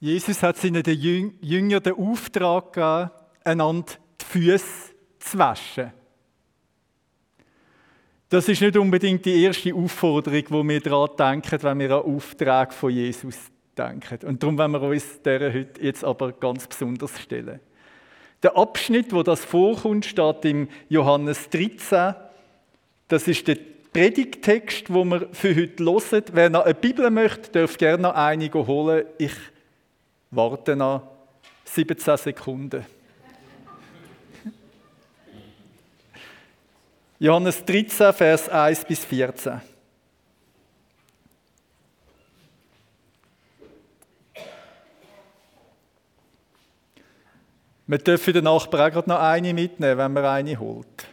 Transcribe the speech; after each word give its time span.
Jesus 0.00 0.42
hat 0.42 0.56
seinen 0.56 0.84
Jüngern 0.84 1.82
den 1.82 1.94
Auftrag 1.94 2.72
gegeben, 2.72 3.10
einander 3.42 3.92
die 4.20 4.24
Füße 4.24 4.94
zu 5.18 5.38
waschen. 5.38 5.92
Das 8.28 8.48
ist 8.48 8.60
nicht 8.60 8.76
unbedingt 8.76 9.24
die 9.24 9.42
erste 9.42 9.74
Aufforderung, 9.74 10.44
wo 10.50 10.62
wir 10.62 10.80
daran 10.80 11.16
denken, 11.18 11.62
wenn 11.62 11.78
wir 11.78 11.90
an 11.92 12.14
Auftrag 12.14 12.74
von 12.74 12.90
Jesus 12.90 13.36
denken. 13.76 14.26
Und 14.26 14.42
darum 14.42 14.58
wollen 14.58 14.72
wir 14.72 14.82
uns 14.82 15.22
dieser 15.22 15.52
heute 15.52 15.80
jetzt 15.80 16.04
aber 16.04 16.32
ganz 16.32 16.66
besonders 16.66 17.18
stellen. 17.18 17.60
Der 18.42 18.56
Abschnitt, 18.56 19.12
wo 19.12 19.22
das 19.22 19.44
vorkommt, 19.44 20.04
steht 20.04 20.44
im 20.44 20.68
Johannes 20.88 21.48
13. 21.48 22.14
Das 23.08 23.26
ist 23.26 23.48
der 23.48 23.56
Predigtext, 23.92 24.92
wo 24.92 25.04
wir 25.04 25.28
für 25.32 25.56
heute 25.56 25.84
hören. 25.84 26.24
Wer 26.32 26.50
noch 26.50 26.64
eine 26.66 26.74
Bibel 26.74 27.10
möchte, 27.10 27.50
darf 27.50 27.78
gerne 27.78 28.02
noch 28.04 28.14
einige 28.14 28.66
holen. 28.66 29.06
Ich 29.16 29.32
warte 30.30 30.76
noch 30.76 31.02
17 31.64 32.16
Sekunden. 32.16 32.84
Johannes 37.20 37.64
13, 37.64 38.12
Vers 38.12 38.48
1 38.48 38.84
bis 38.84 39.04
14. 39.04 39.60
Wir 47.88 47.98
dürfen 47.98 48.34
den 48.34 48.44
Nachbarn 48.44 48.94
auch 48.94 49.06
noch 49.06 49.18
eine 49.18 49.54
mitnehmen, 49.54 49.98
wenn 49.98 50.12
man 50.12 50.24
eine 50.24 50.58
holt. 50.60 51.06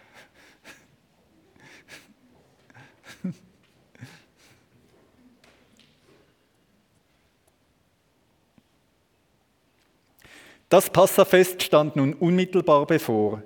Das 10.69 10.89
Passafest 10.89 11.61
stand 11.61 11.95
nun 11.95 12.13
unmittelbar 12.13 12.85
bevor. 12.87 13.43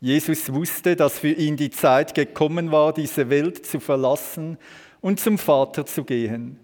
Jesus 0.00 0.52
wusste, 0.52 0.96
dass 0.96 1.18
für 1.18 1.32
ihn 1.32 1.56
die 1.56 1.70
Zeit 1.70 2.14
gekommen 2.14 2.70
war, 2.70 2.92
diese 2.92 3.30
Welt 3.30 3.66
zu 3.66 3.80
verlassen 3.80 4.58
und 5.00 5.18
zum 5.18 5.38
Vater 5.38 5.86
zu 5.86 6.04
gehen. 6.04 6.60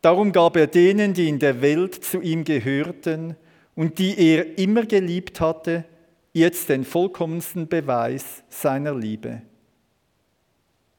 Darum 0.00 0.32
gab 0.32 0.56
er 0.56 0.68
denen, 0.68 1.12
die 1.14 1.28
in 1.28 1.38
der 1.38 1.60
Welt 1.60 1.94
zu 1.94 2.20
ihm 2.20 2.44
gehörten 2.44 3.36
und 3.74 3.98
die 3.98 4.18
er 4.18 4.58
immer 4.58 4.84
geliebt 4.84 5.40
hatte, 5.40 5.84
jetzt 6.32 6.68
den 6.68 6.84
vollkommensten 6.84 7.66
Beweis 7.68 8.44
seiner 8.48 8.94
Liebe. 8.94 9.42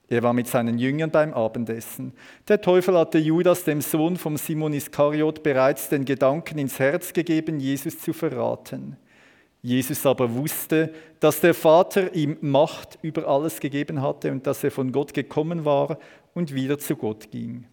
Er 0.09 0.23
war 0.23 0.33
mit 0.33 0.47
seinen 0.47 0.79
Jüngern 0.79 1.11
beim 1.11 1.33
Abendessen. 1.33 2.13
Der 2.47 2.61
Teufel 2.61 2.97
hatte 2.97 3.19
Judas, 3.19 3.63
dem 3.63 3.81
Sohn 3.81 4.17
vom 4.17 4.37
Simon 4.37 4.73
Iskariot, 4.73 5.43
bereits 5.43 5.89
den 5.89 6.03
Gedanken 6.03 6.57
ins 6.57 6.79
Herz 6.79 7.13
gegeben, 7.13 7.59
Jesus 7.59 7.99
zu 7.99 8.11
verraten. 8.11 8.97
Jesus 9.61 10.05
aber 10.05 10.33
wusste, 10.33 10.93
dass 11.19 11.41
der 11.41 11.53
Vater 11.53 12.15
ihm 12.15 12.37
Macht 12.41 12.97
über 13.01 13.27
alles 13.27 13.59
gegeben 13.59 14.01
hatte 14.01 14.31
und 14.31 14.47
dass 14.47 14.63
er 14.63 14.71
von 14.71 14.91
Gott 14.91 15.13
gekommen 15.13 15.65
war 15.65 15.99
und 16.33 16.55
wieder 16.55 16.79
zu 16.79 16.95
Gott 16.95 17.29
ging. 17.29 17.65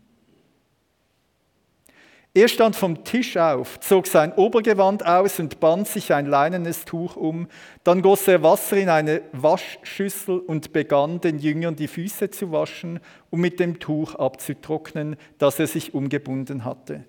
Er 2.36 2.48
stand 2.48 2.76
vom 2.76 3.02
Tisch 3.02 3.38
auf, 3.38 3.80
zog 3.80 4.06
sein 4.06 4.30
Obergewand 4.34 5.06
aus 5.06 5.40
und 5.40 5.58
band 5.58 5.88
sich 5.88 6.12
ein 6.12 6.26
leinenes 6.26 6.84
Tuch 6.84 7.16
um. 7.16 7.48
Dann 7.82 8.02
goss 8.02 8.28
er 8.28 8.42
Wasser 8.42 8.76
in 8.76 8.90
eine 8.90 9.22
Waschschüssel 9.32 10.40
und 10.40 10.74
begann 10.74 11.18
den 11.18 11.38
Jüngern 11.38 11.76
die 11.76 11.88
Füße 11.88 12.28
zu 12.28 12.52
waschen, 12.52 13.00
um 13.30 13.40
mit 13.40 13.58
dem 13.58 13.78
Tuch 13.78 14.16
abzutrocknen, 14.16 15.16
das 15.38 15.58
er 15.58 15.66
sich 15.66 15.94
umgebunden 15.94 16.66
hatte. 16.66 17.04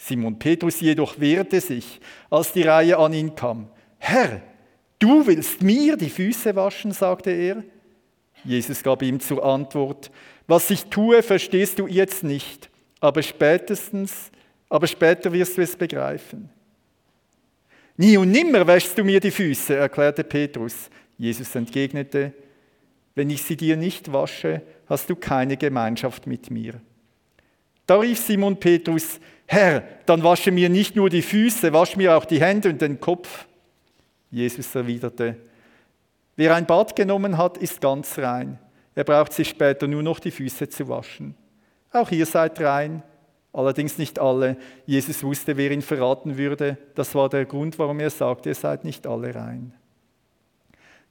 Simon 0.00 0.36
Petrus 0.36 0.80
jedoch 0.80 1.20
wehrte 1.20 1.60
sich, 1.60 2.00
als 2.28 2.52
die 2.52 2.64
Reihe 2.64 2.98
an 2.98 3.12
ihn 3.12 3.36
kam. 3.36 3.68
Herr, 3.98 4.42
du 4.98 5.28
willst 5.28 5.62
mir 5.62 5.96
die 5.96 6.10
Füße 6.10 6.56
waschen, 6.56 6.90
sagte 6.90 7.30
er. 7.30 7.62
Jesus 8.42 8.82
gab 8.82 9.02
ihm 9.02 9.20
zur 9.20 9.44
Antwort, 9.44 10.10
was 10.48 10.68
ich 10.70 10.86
tue, 10.86 11.22
verstehst 11.22 11.78
du 11.78 11.86
jetzt 11.86 12.24
nicht, 12.24 12.68
aber 12.98 13.22
spätestens 13.22 14.32
aber 14.68 14.86
später 14.86 15.32
wirst 15.32 15.56
du 15.56 15.62
es 15.62 15.76
begreifen. 15.76 16.48
Nie 17.96 18.16
und 18.16 18.30
nimmer 18.30 18.66
wäschst 18.66 18.98
du 18.98 19.04
mir 19.04 19.20
die 19.20 19.30
Füße, 19.30 19.76
erklärte 19.76 20.24
Petrus. 20.24 20.90
Jesus 21.16 21.54
entgegnete, 21.54 22.32
wenn 23.14 23.30
ich 23.30 23.42
sie 23.42 23.56
dir 23.56 23.76
nicht 23.76 24.12
wasche, 24.12 24.62
hast 24.88 25.08
du 25.08 25.16
keine 25.16 25.56
Gemeinschaft 25.56 26.26
mit 26.26 26.50
mir. 26.50 26.74
Da 27.86 27.98
rief 27.98 28.18
Simon 28.18 28.58
Petrus, 28.58 29.18
Herr, 29.46 29.82
dann 30.04 30.22
wasche 30.22 30.50
mir 30.50 30.68
nicht 30.68 30.96
nur 30.96 31.08
die 31.08 31.22
Füße, 31.22 31.72
wasch 31.72 31.96
mir 31.96 32.16
auch 32.16 32.24
die 32.24 32.40
Hände 32.40 32.68
und 32.68 32.82
den 32.82 33.00
Kopf. 33.00 33.46
Jesus 34.30 34.74
erwiderte, 34.74 35.36
wer 36.34 36.54
ein 36.54 36.66
Bad 36.66 36.96
genommen 36.96 37.38
hat, 37.38 37.56
ist 37.58 37.80
ganz 37.80 38.18
rein. 38.18 38.58
Er 38.94 39.04
braucht 39.04 39.32
sich 39.32 39.48
später 39.48 39.86
nur 39.86 40.02
noch 40.02 40.18
die 40.18 40.30
Füße 40.30 40.68
zu 40.68 40.88
waschen. 40.88 41.34
Auch 41.92 42.10
ihr 42.10 42.26
seid 42.26 42.60
rein, 42.60 43.02
allerdings 43.56 43.98
nicht 43.98 44.18
alle. 44.18 44.56
Jesus 44.84 45.22
wusste, 45.22 45.56
wer 45.56 45.70
ihn 45.70 45.82
verraten 45.82 46.38
würde. 46.38 46.78
Das 46.94 47.14
war 47.14 47.28
der 47.28 47.44
Grund, 47.44 47.78
warum 47.78 48.00
er 48.00 48.10
sagte, 48.10 48.50
ihr 48.50 48.54
seid 48.54 48.84
nicht 48.84 49.06
alle 49.06 49.34
rein. 49.34 49.72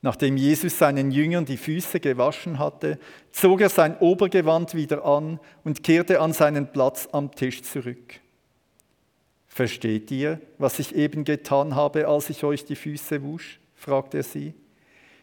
Nachdem 0.01 0.37
Jesus 0.37 0.77
seinen 0.77 1.09
Jüngern 1.09 1.45
die 1.45 1.57
Füße 1.57 1.99
gewaschen 1.99 2.59
hatte, 2.59 2.99
zog 3.31 3.61
er 3.61 3.69
sein 3.69 3.97
Obergewand 3.97 4.75
wieder 4.75 5.03
an 5.03 5.39
und 5.63 5.83
kehrte 5.83 6.21
an 6.21 6.31
seinen 6.31 6.71
Platz 6.71 7.09
am 7.11 7.31
Tisch 7.31 7.63
zurück. 7.63 8.19
Versteht 9.47 10.11
ihr, 10.11 10.39
was 10.57 10.79
ich 10.79 10.93
eben 10.93 11.23
getan 11.23 11.75
habe, 11.75 12.07
als 12.07 12.29
ich 12.29 12.43
euch 12.43 12.65
die 12.65 12.75
Füße 12.75 13.23
wusch? 13.23 13.59
fragte 13.73 14.17
er 14.17 14.23
sie. 14.23 14.53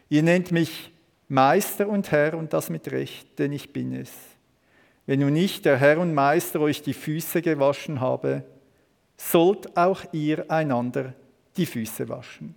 Ihr 0.09 0.23
nennt 0.23 0.51
mich 0.51 0.91
Meister 1.29 1.87
und 1.87 2.11
Herr 2.11 2.33
und 2.33 2.51
das 2.51 2.69
mit 2.69 2.91
Recht, 2.91 3.39
denn 3.39 3.53
ich 3.53 3.71
bin 3.71 3.93
es. 3.93 4.11
Wenn 5.05 5.19
nun 5.19 5.33
nicht 5.33 5.65
der 5.65 5.77
Herr 5.77 5.99
und 5.99 6.13
Meister 6.13 6.61
euch 6.61 6.81
die 6.81 6.93
Füße 6.93 7.41
gewaschen 7.41 7.99
habe, 7.99 8.43
sollt 9.17 9.75
auch 9.77 10.01
ihr 10.11 10.49
einander 10.49 11.13
die 11.57 11.65
Füße 11.65 12.07
waschen. 12.09 12.55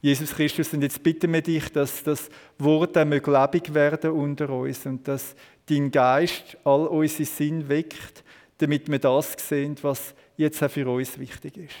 Jesus 0.00 0.34
Christus, 0.34 0.72
und 0.72 0.82
jetzt 0.82 1.02
bitten 1.02 1.32
wir 1.32 1.42
dich, 1.42 1.70
dass 1.70 2.02
das 2.02 2.28
Wort 2.58 2.96
einmal 2.96 3.18
lebendig 3.18 3.72
werden 3.72 4.10
unter 4.10 4.50
uns 4.50 4.84
und 4.84 5.06
dass 5.06 5.36
dein 5.66 5.90
Geist 5.92 6.56
all 6.64 6.88
unsere 6.88 7.24
Sinn 7.24 7.68
weckt, 7.68 8.24
damit 8.58 8.90
wir 8.90 8.98
das 8.98 9.34
sehen, 9.38 9.76
was 9.82 10.14
jetzt 10.36 10.62
auch 10.62 10.70
für 10.70 10.88
uns 10.88 11.18
wichtig 11.18 11.56
ist. 11.56 11.76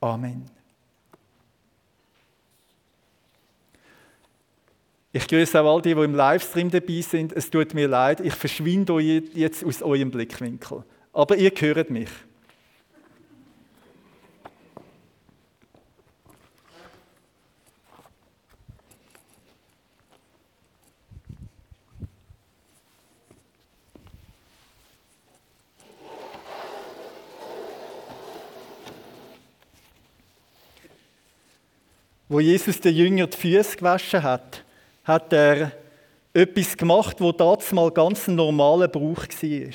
Amen. 0.00 0.57
Ich 5.10 5.26
grüße 5.26 5.58
auch 5.58 5.76
all 5.76 5.82
die, 5.82 5.94
die 5.94 6.02
im 6.02 6.14
Livestream 6.14 6.70
dabei 6.70 7.00
sind. 7.00 7.32
Es 7.32 7.50
tut 7.50 7.72
mir 7.72 7.88
leid, 7.88 8.20
ich 8.20 8.34
verschwinde 8.34 9.00
jetzt 9.00 9.64
aus 9.64 9.82
eurem 9.82 10.10
Blickwinkel. 10.10 10.84
Aber 11.14 11.36
ihr 11.36 11.50
hört 11.58 11.88
mich. 11.88 12.10
Wo 32.30 32.40
Jesus 32.40 32.78
den 32.78 32.94
Jünger 32.94 33.26
die 33.26 33.36
Füße 33.38 33.78
gewaschen 33.78 34.22
hat, 34.22 34.62
hat 35.08 35.32
er 35.32 35.72
etwas 36.34 36.76
gemacht, 36.76 37.20
wo 37.20 37.32
das 37.32 37.72
mal 37.72 37.90
ganz 37.90 38.28
ein 38.28 38.36
normaler 38.36 38.88
Brauch 38.88 39.26
war. 39.26 39.72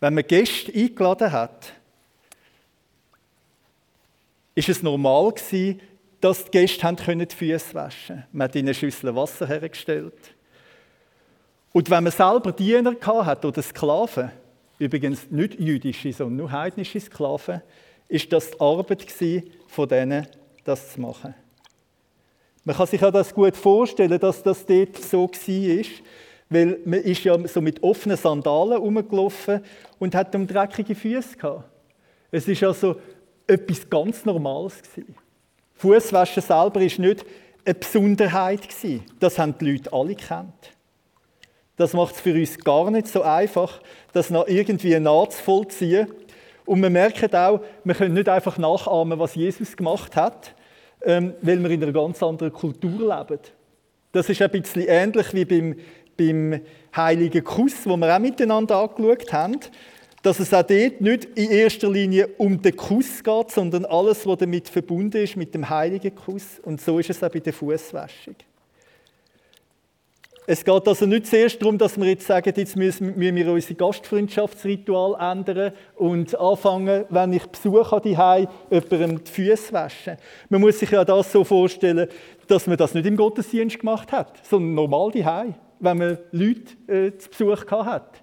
Wenn 0.00 0.14
man 0.14 0.26
Gäste 0.26 0.72
eingeladen 0.72 1.32
hat, 1.32 1.72
ist 4.54 4.68
es 4.68 4.82
normal 4.82 5.32
gewesen, 5.32 5.80
dass 6.20 6.44
die 6.44 6.50
Gäste 6.52 6.96
die 6.96 7.34
Füße 7.34 7.74
waschen 7.74 8.16
konnten. 8.16 8.28
Man 8.32 8.44
hat 8.44 8.54
ihnen 8.54 8.74
Schüssel 8.74 9.14
Wasser 9.14 9.46
hergestellt. 9.46 10.34
Und 11.72 11.90
wenn 11.90 12.04
man 12.04 12.12
selber 12.12 12.52
Diener 12.52 12.94
hat 13.04 13.44
oder 13.44 13.62
Sklaven, 13.62 14.30
übrigens 14.78 15.30
nicht 15.30 15.60
jüdische, 15.60 16.12
sondern 16.12 16.36
nur 16.36 16.52
heidnische 16.52 17.00
Sklaven, 17.00 17.60
ist 18.08 18.32
das 18.32 18.52
die 18.52 18.60
Arbeit 18.60 19.06
von 19.66 19.88
denen, 19.88 20.26
das 20.64 20.92
zu 20.92 21.00
machen. 21.00 21.34
Man 22.64 22.76
kann 22.76 22.86
sich 22.86 23.00
ja 23.00 23.10
das 23.10 23.34
gut 23.34 23.56
vorstellen, 23.56 24.18
dass 24.18 24.42
das 24.42 24.66
dort 24.66 24.96
so 24.98 25.28
war, 25.28 25.84
weil 26.50 26.78
man 26.84 27.00
ist 27.00 27.24
ja 27.24 27.36
so 27.48 27.60
mit 27.60 27.82
offenen 27.82 28.16
Sandalen 28.16 28.78
rumgelaufen 28.78 29.62
und 29.98 30.14
hat 30.14 30.34
dann 30.34 30.46
dreckige 30.46 30.94
Füße 30.94 31.36
gehabt. 31.36 31.64
Es 32.30 32.46
ist 32.46 32.62
also 32.62 32.96
etwas 33.46 33.88
ganz 33.88 34.24
Normales 34.24 34.82
gewesen. 34.82 35.14
Fußwaschen 35.74 36.42
selber 36.42 36.80
ist 36.80 36.98
nicht 36.98 37.24
eine 37.64 37.74
Besonderheit 37.74 38.68
gewesen. 38.68 39.04
Das 39.20 39.38
haben 39.38 39.54
die 39.58 39.72
Leute 39.72 39.92
alle 39.92 40.14
kennt. 40.14 40.72
Das 41.76 41.92
macht 41.92 42.16
es 42.16 42.20
für 42.20 42.34
uns 42.34 42.58
gar 42.58 42.90
nicht 42.90 43.06
so 43.06 43.22
einfach, 43.22 43.80
das 44.12 44.30
noch 44.30 44.48
irgendwie 44.48 44.98
nachzuvollziehen. 44.98 46.08
Und 46.66 46.82
wir 46.82 46.90
merken 46.90 47.32
auch, 47.34 47.60
wir 47.84 47.94
können 47.94 48.14
nicht 48.14 48.28
einfach 48.28 48.58
nachahmen, 48.58 49.18
was 49.18 49.36
Jesus 49.36 49.76
gemacht 49.76 50.16
hat, 50.16 50.54
ähm, 51.02 51.34
weil 51.42 51.62
wir 51.62 51.70
in 51.70 51.82
einer 51.82 51.92
ganz 51.92 52.22
anderen 52.22 52.52
Kultur 52.52 53.16
leben. 53.16 53.40
Das 54.12 54.28
ist 54.28 54.40
ein 54.42 54.50
bisschen 54.50 54.86
ähnlich 54.88 55.34
wie 55.34 55.44
beim, 55.44 55.76
beim 56.16 56.60
Heiligen 56.96 57.44
Kuss, 57.44 57.84
wo 57.84 57.96
wir 57.96 58.14
auch 58.14 58.18
miteinander 58.18 58.76
angeschaut 58.76 59.32
haben, 59.32 59.60
dass 60.22 60.40
es 60.40 60.52
auch 60.52 60.62
dort 60.62 61.00
nicht 61.00 61.26
in 61.36 61.50
erster 61.50 61.90
Linie 61.90 62.28
um 62.38 62.60
den 62.60 62.74
Kuss 62.74 63.22
geht, 63.22 63.50
sondern 63.50 63.84
alles, 63.84 64.26
was 64.26 64.38
damit 64.38 64.68
verbunden 64.68 65.22
ist 65.22 65.36
mit 65.36 65.54
dem 65.54 65.68
Heiligen 65.68 66.14
Kuss. 66.14 66.58
Und 66.62 66.80
so 66.80 66.98
ist 66.98 67.10
es 67.10 67.22
auch 67.22 67.30
bei 67.30 67.40
der 67.40 67.52
Fußwäschung. 67.52 68.34
Es 70.50 70.64
geht 70.64 70.88
also 70.88 71.04
nicht 71.04 71.26
zuerst 71.26 71.60
darum, 71.60 71.76
dass 71.76 72.00
wir 72.00 72.06
jetzt 72.06 72.26
sagen, 72.26 72.54
jetzt 72.56 72.74
müssen, 72.74 73.20
wir 73.20 73.52
unser 73.52 73.74
Gastfreundschaftsritual 73.74 75.14
ändern 75.20 75.72
und 75.94 76.34
anfangen, 76.40 77.04
wenn 77.10 77.34
ich 77.34 77.44
Besuch 77.44 77.92
habe, 77.92 78.08
jemandem 78.08 79.22
die 79.22 79.30
Füße 79.30 79.74
waschen. 79.74 80.16
Man 80.48 80.62
muss 80.62 80.78
sich 80.78 80.90
ja 80.90 81.04
das 81.04 81.30
so 81.30 81.44
vorstellen, 81.44 82.08
dass 82.46 82.66
man 82.66 82.78
das 82.78 82.94
nicht 82.94 83.04
im 83.04 83.18
Gottesdienst 83.18 83.78
gemacht 83.78 84.10
hat, 84.10 84.40
sondern 84.42 84.72
normal 84.72 85.10
daheim, 85.10 85.54
wenn 85.80 85.98
man 85.98 86.18
Leute 86.32 86.72
äh, 86.90 87.18
zu 87.18 87.28
Besuch 87.28 87.70
hat. 87.70 88.22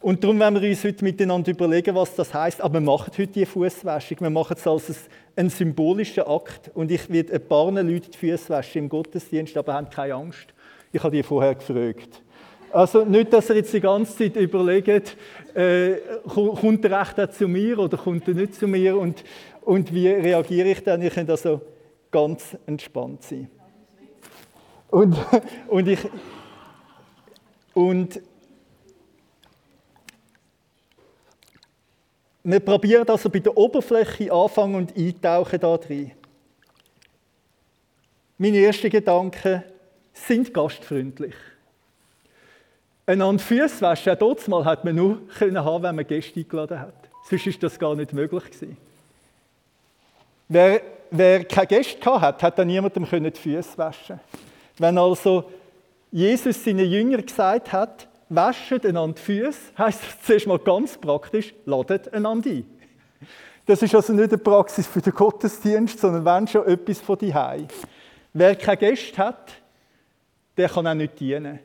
Und 0.00 0.24
darum 0.24 0.40
werden 0.40 0.60
wir 0.60 0.68
uns 0.68 0.82
heute 0.82 1.04
miteinander 1.04 1.52
überlegen, 1.52 1.94
was 1.94 2.16
das 2.16 2.34
heißt. 2.34 2.60
Aber 2.60 2.74
wir 2.74 2.80
machen 2.80 3.12
heute 3.12 3.28
die 3.28 3.46
Fußwäschung. 3.46 4.18
Wir 4.20 4.30
machen 4.30 4.56
es 4.58 4.66
als 4.66 5.08
einen 5.36 5.50
symbolischen 5.50 6.24
Akt. 6.24 6.70
Und 6.74 6.90
ich 6.90 7.08
werde 7.10 7.34
ein 7.34 7.46
paar 7.46 7.70
Leute 7.70 8.10
die 8.10 8.18
Füße 8.18 8.48
waschen 8.48 8.82
im 8.82 8.88
Gottesdienst, 8.88 9.56
aber 9.56 9.74
haben 9.74 9.88
keine 9.88 10.14
Angst. 10.14 10.52
Ich 10.92 11.02
habe 11.02 11.16
die 11.16 11.22
vorher 11.22 11.54
gefragt. 11.54 12.22
Also 12.72 13.04
nicht, 13.04 13.32
dass 13.32 13.48
ihr 13.50 13.56
jetzt 13.56 13.72
die 13.72 13.80
ganze 13.80 14.16
Zeit 14.16 14.36
überlegt, 14.36 15.16
äh, 15.54 15.94
kommt 16.26 16.84
der 16.84 17.00
Recht 17.00 17.34
zu 17.34 17.48
mir 17.48 17.78
oder 17.78 17.96
kommt 17.96 18.28
er 18.28 18.34
nicht 18.34 18.54
zu 18.54 18.66
mir 18.66 18.98
und, 18.98 19.24
und 19.62 19.94
wie 19.94 20.08
reagiere 20.08 20.68
ich 20.68 20.82
dann? 20.82 21.00
Ich 21.02 21.14
kann 21.14 21.28
also 21.30 21.60
ganz 22.10 22.56
entspannt 22.66 23.22
sein. 23.22 23.50
Und, 24.90 25.16
und 25.68 25.88
ich 25.88 26.00
und 27.72 28.20
wir 32.42 32.60
probieren 32.60 33.08
also 33.08 33.28
bei 33.28 33.40
der 33.40 33.56
Oberfläche 33.56 34.32
anfangen 34.32 34.76
und 34.76 34.96
eintauchen 34.96 35.60
da 35.60 35.76
drin. 35.76 36.12
Mein 38.38 38.54
erster 38.54 38.88
Gedanke 38.88 39.64
sind 40.16 40.52
gastfreundlich. 40.52 41.34
Einander 43.06 43.42
Füße 43.42 43.80
waschen, 43.82 44.12
auch 44.12 44.18
dort 44.18 44.48
mal 44.48 44.64
hat 44.64 44.84
man 44.84 44.96
nur 44.96 45.28
können 45.38 45.64
wenn 45.82 45.94
man 45.94 46.06
Gäste 46.06 46.40
eingeladen 46.40 46.80
hat. 46.80 46.94
Sonst 47.28 47.46
ist 47.46 47.62
das 47.62 47.78
gar 47.78 47.94
nicht 47.94 48.12
möglich. 48.12 48.42
Wer, 50.48 50.80
wer 51.10 51.44
keine 51.44 51.66
Gäste 51.68 52.20
hat, 52.20 52.42
hat 52.42 52.58
dann 52.58 52.66
niemandem 52.66 53.04
die 53.04 53.40
Füße 53.40 53.78
waschen. 53.78 54.20
Wenn 54.78 54.98
also 54.98 55.44
Jesus 56.10 56.64
seinen 56.64 56.90
Jüngern 56.90 57.24
gesagt 57.24 57.72
hat, 57.72 58.08
waschen 58.28 58.84
einander 58.84 59.14
die 59.16 59.22
Füße, 59.22 59.60
heisst 59.78 60.02
das 60.02 60.22
zuerst 60.22 60.46
mal 60.46 60.58
ganz 60.58 60.98
praktisch, 60.98 61.54
ladet 61.64 62.12
einander 62.12 62.50
ein. 62.50 62.64
Das 63.66 63.82
ist 63.82 63.94
also 63.94 64.12
nicht 64.12 64.32
eine 64.32 64.38
Praxis 64.38 64.86
für 64.86 65.00
den 65.00 65.12
Gottesdienst, 65.12 65.98
sondern 65.98 66.24
wenn 66.24 66.46
schon 66.46 66.66
etwas 66.66 67.00
von 67.00 67.18
die 67.18 67.34
Wer 68.32 68.54
keine 68.56 68.76
Gäste 68.76 69.18
hat, 69.18 69.52
der 70.56 70.68
kann 70.68 70.86
auch 70.86 70.94
nicht 70.94 71.18
dienen. 71.20 71.58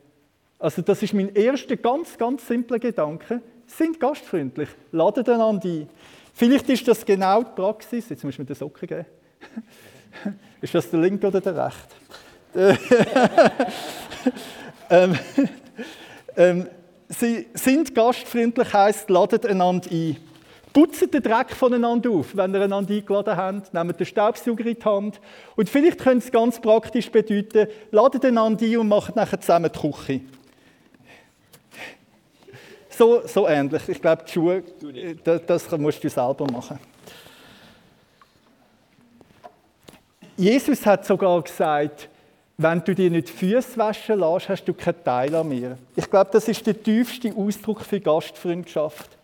Also 0.58 0.82
das 0.82 1.02
ist 1.02 1.14
mein 1.14 1.34
erster 1.34 1.76
ganz, 1.76 2.16
ganz 2.16 2.46
simpler 2.46 2.78
Gedanke. 2.78 3.42
Sind 3.66 3.98
gastfreundlich, 3.98 4.68
laden 4.92 5.26
einander 5.26 5.68
ein. 5.68 5.88
Vielleicht 6.34 6.68
ist 6.68 6.86
das 6.86 7.04
genau 7.04 7.42
die 7.42 7.50
Praxis. 7.54 8.08
Jetzt 8.08 8.24
muss 8.24 8.34
ich 8.34 8.38
mir 8.38 8.44
den 8.44 8.56
Socken 8.56 8.88
geben. 8.88 9.06
ist 10.60 10.74
das 10.74 10.90
der 10.90 11.00
linke 11.00 11.26
oder 11.26 11.40
der 11.40 11.66
rechte? 11.66 11.96
ähm, 14.90 15.18
ähm, 16.36 16.68
sie 17.08 17.46
sind 17.54 17.94
gastfreundlich, 17.94 18.72
heisst, 18.72 19.08
laden 19.10 19.44
einander 19.46 19.90
ein. 19.90 20.16
Putzt 20.72 21.12
den 21.12 21.22
Dreck 21.22 21.50
voneinander 21.50 22.10
auf, 22.10 22.34
wenn 22.34 22.54
ihr 22.54 22.62
einander 22.62 22.94
eingeladen 22.94 23.36
habt. 23.36 23.74
Nehmt 23.74 24.00
den 24.00 24.06
Staubsauger 24.06 24.64
in 24.66 24.74
die 24.74 24.84
Hand. 24.84 25.20
Und 25.56 25.68
vielleicht 25.68 25.98
könnte 25.98 26.24
es 26.24 26.32
ganz 26.32 26.60
praktisch 26.60 27.10
bedeuten, 27.10 27.68
ladet 27.90 28.24
einander 28.24 28.64
ein 28.64 28.76
und 28.78 28.88
macht 28.88 29.14
nachher 29.14 29.40
zusammen 29.40 29.70
die 29.74 29.78
Küche. 29.78 30.20
So, 32.88 33.26
so 33.26 33.48
ähnlich. 33.48 33.88
Ich 33.88 34.00
glaube, 34.00 34.24
die 34.26 34.32
Schuhe, 34.32 34.62
das, 35.24 35.46
das 35.46 35.70
musst 35.78 36.02
du 36.04 36.08
selber 36.08 36.46
machen. 36.50 36.78
Jesus 40.36 40.84
hat 40.86 41.04
sogar 41.04 41.42
gesagt, 41.42 42.08
wenn 42.58 42.82
du 42.84 42.94
dir 42.94 43.10
nicht 43.10 43.28
Füße 43.30 43.76
waschen 43.76 44.20
lässt, 44.20 44.48
hast 44.48 44.64
du 44.64 44.74
keinen 44.74 45.02
Teil 45.04 45.34
an 45.34 45.48
mir. 45.48 45.78
Ich 45.96 46.08
glaube, 46.08 46.30
das 46.32 46.48
ist 46.48 46.66
der 46.66 46.80
tiefste 46.80 47.34
Ausdruck 47.34 47.80
für 47.80 48.00
Gastfreundschaft. 48.00 49.18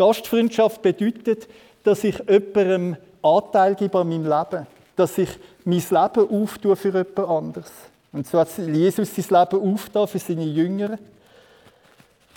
Gastfreundschaft 0.00 0.80
bedeutet, 0.80 1.46
dass 1.82 2.04
ich 2.04 2.18
jemandem 2.26 2.96
Anteil 3.22 3.74
gebe 3.74 3.98
an 3.98 4.08
meinem 4.08 4.24
Leben. 4.24 4.66
Dass 4.96 5.18
ich 5.18 5.28
mein 5.66 5.78
Leben 5.78 6.42
auftue 6.42 6.74
für 6.74 6.88
jemand 6.88 7.18
anderes. 7.18 7.70
Und 8.10 8.26
so 8.26 8.38
hat 8.38 8.48
Jesus 8.56 9.14
sein 9.14 9.40
Leben 9.40 9.74
aufgetan 9.74 10.08
für 10.08 10.18
seine 10.18 10.44
Jünger. 10.44 10.98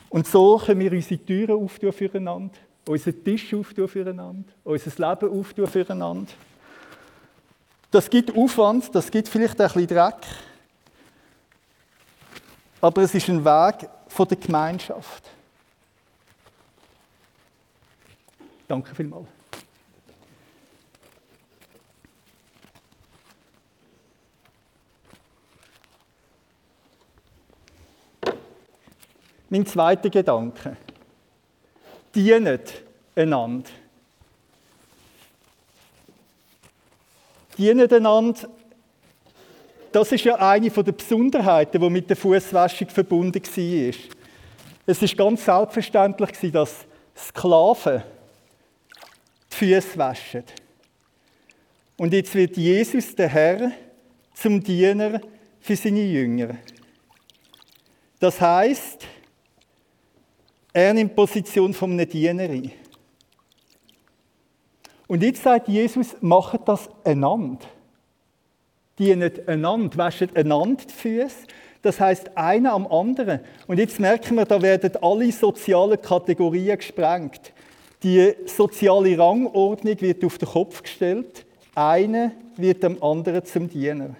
Und 0.10 0.28
so 0.28 0.58
können 0.58 0.82
wir 0.82 0.92
unsere 0.92 1.18
Türen 1.18 1.64
auftun 1.64 1.94
füreinander, 1.94 2.54
unseren 2.86 3.24
Tisch 3.24 3.54
auftun 3.54 3.88
füreinander, 3.88 4.52
unser 4.66 5.10
Leben 5.10 5.40
auftun 5.40 5.68
füreinander. 5.68 6.32
Das 7.90 8.10
gibt 8.10 8.36
Aufwand, 8.36 8.94
das 8.94 9.10
gibt 9.10 9.30
vielleicht 9.30 9.60
ein 9.62 9.68
bisschen 9.68 9.88
Dreck. 9.88 10.18
Aber 12.82 13.02
es 13.04 13.16
ist 13.16 13.30
ein 13.30 13.46
Weg 13.46 13.90
von 14.10 14.28
der 14.28 14.38
Gemeinschaft. 14.38 15.24
Danke 18.68 18.96
vielmals. 18.96 19.28
Mein 29.50 29.66
zweiter 29.68 30.10
Gedanke. 30.10 30.78
Dienet 32.16 32.84
einander. 33.16 33.70
Dienet 37.58 37.94
einander, 37.94 38.50
das 39.92 40.12
ist 40.12 40.24
ja 40.24 40.36
eine 40.36 40.72
der 40.72 40.92
Besonderheiten, 40.92 41.80
die 41.80 41.90
mit 41.92 42.10
der 42.10 42.18
Fußwäschung 42.18 42.90
verbunden 42.90 43.44
war. 43.44 43.94
Es 44.88 45.02
ist 45.04 45.16
ganz 45.16 45.46
selbstverständlich, 45.46 46.52
dass 46.52 46.86
Sklaven 47.16 48.02
Füße 49.64 49.98
waschen. 49.98 50.44
Und 51.98 52.14
jetzt 52.14 52.36
wird 52.36 52.58
Jesus, 52.58 53.16
der 53.16 53.30
Herr, 53.30 53.72
zum 54.34 54.62
Diener 54.64 55.22
für 55.60 55.76
seine 55.76 56.04
Jünger. 56.04 56.58
Das 58.20 58.42
heißt, 58.42 59.06
er 60.74 60.94
nimmt 60.94 61.16
Position 61.16 61.74
von 61.74 61.92
einem 61.92 62.10
Diener 62.10 62.44
ein. 62.44 62.72
Und 65.08 65.22
jetzt 65.22 65.44
sagt 65.44 65.68
Jesus, 65.68 66.16
macht 66.22 66.68
das 66.68 66.90
einander. 67.04 67.66
Dienet 68.98 69.48
einander, 69.48 69.98
waschen 69.98 70.36
einander 70.36 70.84
die 70.86 70.94
Füße. 70.94 71.48
Das 71.82 72.00
heißt 72.00 72.36
einer 72.38 72.74
am 72.74 72.88
anderen. 72.88 73.42
Und 73.68 73.78
jetzt 73.78 74.00
merken 74.00 74.36
wir, 74.36 74.46
da 74.46 74.62
werden 74.62 74.96
alle 75.02 75.32
sozialen 75.32 76.02
Kategorien 76.02 76.78
gesprengt. 76.78 77.54
Die 78.04 78.36
soziale 78.46 79.18
Rangordnung 79.18 80.02
wird 80.02 80.26
auf 80.26 80.38
den 80.38 80.50
Kopf 80.50 80.84
gestellt. 80.84 81.46
Einer 81.74 82.32
wird 82.58 82.84
dem 82.84 83.02
anderen 83.02 83.46
zum 83.46 83.70
Diener. 83.70 84.16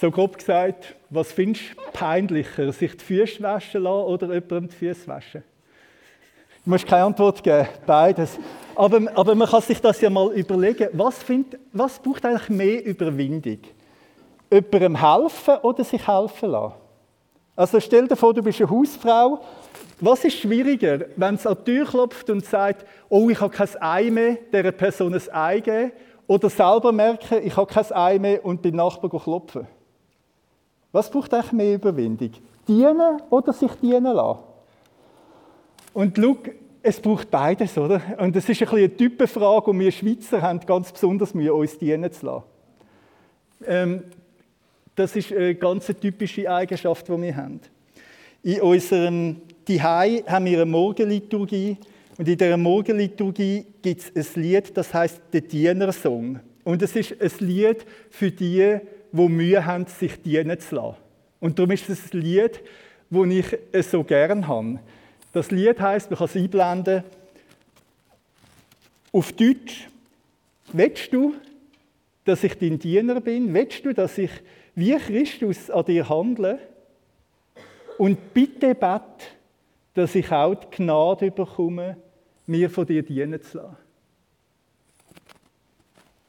So 0.00 0.10
grob 0.10 0.38
gesagt, 0.38 0.96
was 1.10 1.30
findest 1.30 1.76
du 1.76 1.82
peinlicher, 1.92 2.72
sich 2.72 2.96
die 2.96 3.04
Füße 3.04 3.42
waschen 3.42 3.82
lassen 3.82 4.06
oder 4.06 4.32
jemandem 4.32 4.68
die 4.68 4.74
Füße 4.74 5.06
waschen? 5.06 5.44
Du 6.64 6.70
musst 6.70 6.86
keine 6.86 7.04
Antwort 7.04 7.42
geben, 7.42 7.68
beides. 7.86 8.38
Aber, 8.74 9.00
aber 9.14 9.34
man 9.34 9.48
kann 9.48 9.62
sich 9.62 9.80
das 9.80 10.00
ja 10.00 10.08
mal 10.08 10.32
überlegen, 10.32 10.88
was, 10.94 11.22
find, 11.22 11.58
was 11.72 11.98
braucht 11.98 12.24
eigentlich 12.24 12.48
mehr 12.48 12.84
Überwindung? 12.84 13.58
Jemandem 14.50 14.96
helfen 14.96 15.58
oder 15.62 15.84
sich 15.84 16.08
helfen 16.08 16.50
lassen? 16.50 16.81
Also 17.54 17.80
stell 17.80 18.08
dir 18.08 18.16
vor, 18.16 18.32
du 18.32 18.42
bist 18.42 18.60
eine 18.60 18.70
Hausfrau. 18.70 19.40
Was 20.00 20.24
ist 20.24 20.38
schwieriger, 20.38 21.06
wenn 21.16 21.36
es 21.36 21.46
an 21.46 21.56
die 21.60 21.64
Tür 21.72 21.86
klopft 21.86 22.28
und 22.30 22.44
sagt, 22.44 22.86
oh, 23.08 23.28
ich 23.30 23.40
habe 23.40 23.54
kein 23.54 23.68
Ei 23.80 24.10
mehr, 24.10 24.38
dieser 24.52 24.72
Person 24.72 25.14
ein 25.14 25.32
Ei 25.32 25.60
geben, 25.60 25.92
oder 26.26 26.48
selber 26.48 26.92
merken, 26.92 27.38
ich 27.44 27.56
habe 27.56 27.72
kein 27.72 27.92
Ei 27.92 28.18
mehr 28.18 28.44
und 28.44 28.62
beim 28.62 28.74
Nachbarn 28.74 29.20
klopfen? 29.20 29.66
Was 30.92 31.10
braucht 31.10 31.32
eigentlich 31.34 31.52
mehr 31.52 31.74
Überwindung? 31.74 32.32
Dienen 32.66 33.20
oder 33.30 33.52
sich 33.52 33.72
dienen 33.74 34.14
lassen? 34.14 34.40
Und 35.92 36.16
schau, 36.16 36.36
es 36.82 37.00
braucht 37.00 37.30
beides, 37.30 37.76
oder? 37.78 38.00
Und 38.18 38.34
das 38.34 38.48
ist 38.48 38.60
ein 38.60 38.66
bisschen 38.66 38.78
eine 38.78 38.96
Typenfrage 38.96 39.70
und 39.70 39.78
wir 39.78 39.92
Schweizer 39.92 40.42
haben 40.42 40.60
ganz 40.60 40.90
besonders 40.90 41.34
Mühe, 41.34 41.54
uns 41.54 41.78
dienen 41.78 42.10
zu 42.10 42.26
lassen. 42.26 42.44
Ähm, 43.66 44.04
das 44.94 45.16
ist 45.16 45.32
eine 45.32 45.54
ganz 45.54 45.86
typische 46.00 46.50
Eigenschaft, 46.50 47.08
die 47.08 47.22
wir 47.22 47.36
haben. 47.36 47.60
In 48.42 48.60
unserem 48.60 49.36
Dihei 49.66 50.24
haben 50.26 50.44
wir 50.44 50.62
eine 50.62 50.70
Morgenliturgie 50.70 51.76
und 52.18 52.28
in 52.28 52.36
dieser 52.36 52.56
Morgenliturgie 52.56 53.64
gibt 53.80 54.12
es 54.14 54.36
ein 54.36 54.42
Lied, 54.42 54.76
das 54.76 54.92
heißt 54.92 55.20
der 55.32 55.40
Dienersong. 55.42 56.40
Und 56.64 56.82
es 56.82 56.94
ist 56.94 57.20
ein 57.20 57.46
Lied 57.46 57.84
für 58.10 58.30
die, 58.30 58.78
die 59.12 59.28
Mühe 59.28 59.64
haben, 59.64 59.86
sich 59.86 60.20
dienen 60.22 60.58
zu 60.60 60.74
lassen. 60.74 60.96
Und 61.40 61.58
darum 61.58 61.72
ist 61.72 61.88
es 61.88 62.12
ein 62.12 62.20
Lied, 62.20 62.60
das 63.10 63.26
ich 63.28 63.86
so 63.86 64.04
gern 64.04 64.46
habe. 64.46 64.78
Das 65.32 65.50
Lied 65.50 65.80
heißt, 65.80 66.10
man 66.10 66.18
kann 66.18 66.28
es 66.28 66.36
einblenden, 66.36 67.02
auf 69.12 69.32
Deutsch, 69.32 69.88
willst 70.72 71.12
du, 71.12 71.34
dass 72.24 72.44
ich 72.44 72.54
dein 72.58 72.78
Diener 72.78 73.20
bin? 73.20 73.52
Willst 73.52 73.84
du, 73.84 73.92
dass 73.92 74.16
ich 74.16 74.30
wie 74.74 74.96
Christus 74.96 75.70
an 75.70 75.84
dir 75.84 76.08
handle? 76.08 76.58
Und 77.98 78.34
bitte 78.34 78.74
bet, 78.74 79.02
dass 79.94 80.14
ich 80.14 80.30
auch 80.32 80.54
die 80.54 80.76
Gnade 80.76 81.30
bekomme, 81.30 81.96
mir 82.46 82.70
von 82.70 82.86
dir 82.86 83.02
dienen 83.02 83.40
zu 83.42 83.58
lassen. 83.58 83.76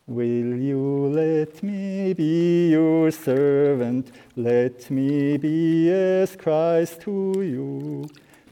Will 0.06 0.62
you 0.62 1.08
let 1.08 1.64
me 1.64 2.14
be 2.14 2.76
your 2.76 3.10
servant? 3.10 4.12
Let 4.36 4.92
me 4.92 5.38
be 5.38 5.90
as 5.90 6.38
Christ 6.38 7.04
to 7.04 7.42
you. 7.42 8.06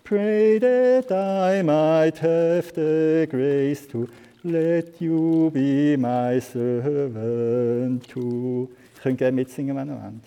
Pray 0.05 0.59
that 0.59 1.11
I 1.11 1.61
might 1.61 2.17
have 2.19 2.71
the 2.73 3.27
grace 3.29 3.85
to 3.89 4.07
let 4.45 5.01
you 5.01 5.51
be 5.53 5.97
my 5.97 6.39
servant 6.39 8.07
too. 8.07 8.69
Ich 9.01 9.03
könnte 9.03 9.17
gerne 9.17 9.35
mitsingen, 9.35 9.75
wenn 9.75 9.87
ihr 9.87 9.95
wollt. 9.95 10.21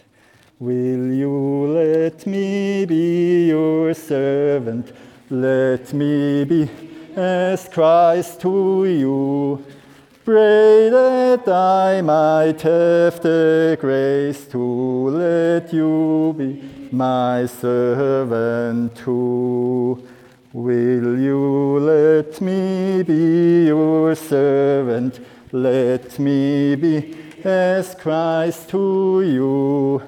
Will 0.58 1.14
you 1.14 1.72
let 1.72 2.26
me 2.26 2.84
be 2.84 3.46
your 3.48 3.94
servant? 3.94 4.92
Let 5.30 5.94
me 5.94 6.44
be 6.44 6.68
as 7.14 7.70
Christ 7.70 8.40
to 8.40 8.84
you. 8.84 9.62
Pray 10.24 10.90
that 10.90 11.46
I 11.46 12.02
might 12.02 12.60
have 12.62 13.20
the 13.20 13.78
grace 13.80 14.48
to 14.48 15.08
let 15.08 15.72
you 15.72 16.34
be 16.36 16.60
my 16.90 17.46
servant 17.46 18.96
too. 18.96 20.02
Will 20.52 21.20
you 21.20 21.78
let 21.78 22.40
me 22.40 23.04
be 23.04 23.66
your 23.66 24.16
servant? 24.16 25.20
Let 25.52 26.18
me 26.18 26.74
be 26.74 27.23
as 27.44 27.94
Christ 27.94 28.70
to 28.70 29.22
you. 29.22 30.02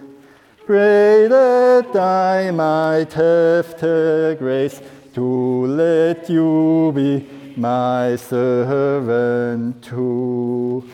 Pray 0.65 1.29
that 1.29 1.95
I 1.95 2.51
might 2.51 3.13
have 3.13 3.79
the 3.79 4.37
grace 4.39 4.81
to 5.15 5.67
let 5.67 6.29
you 6.31 6.93
be 6.95 7.27
my 7.57 8.17
servant 8.17 9.83
too. 9.83 10.89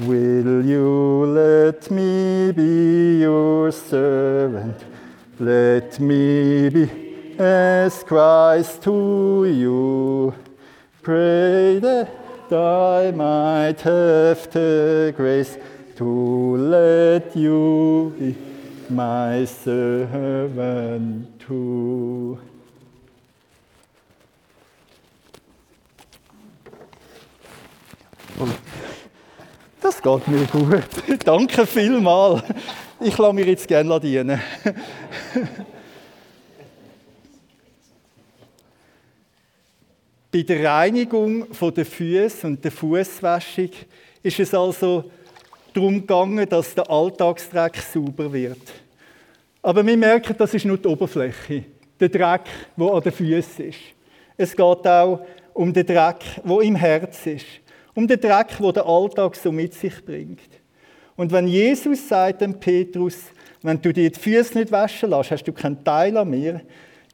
Will 0.00 0.64
you 0.66 1.26
let 1.26 1.90
me 1.90 2.50
be 2.52 3.20
your 3.20 3.70
servant? 3.70 4.84
Let 5.38 6.00
me 6.00 6.68
be 6.68 7.36
as 7.38 8.02
Christ 8.02 8.82
to 8.82 9.44
you. 9.46 10.34
Pray 11.02 11.78
that 11.78 12.52
I 12.52 13.12
might 13.12 13.80
have 13.80 14.50
the 14.50 15.14
grace 15.16 15.56
to 15.96 16.56
let 16.56 17.36
you 17.36 18.12
be 18.18 18.34
my 18.90 19.44
servant 19.46 21.26
too. 21.38 22.38
Das 29.80 30.02
geht 30.02 30.28
mir 30.28 30.46
gut. 30.46 30.82
Danke 31.24 31.66
vielmals. 31.66 32.42
Ich 33.00 33.16
lasse 33.18 33.32
mir 33.34 33.46
jetzt 33.46 33.68
gerne 33.68 34.00
dienen. 34.00 34.40
Bei 40.32 40.42
der 40.42 40.64
Reinigung 40.64 41.46
der 41.76 41.86
Füße 41.86 42.46
und 42.46 42.64
der 42.64 42.72
Fußwäschung 42.72 43.70
ist 44.22 44.40
es 44.40 44.54
also 44.54 45.04
darum 45.74 46.00
gegangen, 46.00 46.48
dass 46.48 46.74
der 46.74 46.88
Alltagsdreck 46.88 47.76
sauber 47.76 48.32
wird. 48.32 48.60
Aber 49.62 49.86
wir 49.86 49.96
merken, 49.96 50.34
das 50.38 50.54
ist 50.54 50.64
nur 50.64 50.78
die 50.78 50.88
Oberfläche, 50.88 51.64
der 51.98 52.08
Dreck, 52.08 52.42
der 52.76 52.92
an 52.92 53.02
den 53.02 53.12
Füßen 53.12 53.66
ist. 53.66 53.78
Es 54.36 54.50
geht 54.50 54.60
auch 54.86 55.20
um 55.52 55.72
den 55.72 55.86
Dreck, 55.86 56.20
der 56.44 56.60
im 56.60 56.76
Herz 56.76 57.26
ist. 57.26 57.46
Um 57.94 58.06
den 58.06 58.20
Dreck, 58.20 58.58
den 58.58 58.72
der 58.72 58.86
Alltag 58.86 59.36
so 59.36 59.52
mit 59.52 59.74
sich 59.74 60.04
bringt. 60.04 60.40
Und 61.16 61.30
wenn 61.32 61.46
Jesus 61.46 62.08
sagt 62.08 62.40
dem 62.40 62.58
Petrus, 62.58 63.16
wenn 63.62 63.80
du 63.80 63.92
dir 63.92 64.10
die 64.10 64.18
Füße 64.18 64.58
nicht 64.58 64.72
waschen 64.72 65.10
lässt, 65.10 65.30
hast 65.30 65.44
du 65.44 65.52
keinen 65.52 65.82
Teil 65.84 66.16
an 66.16 66.28
mir, 66.28 66.60